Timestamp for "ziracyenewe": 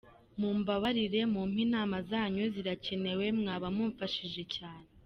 2.53-3.25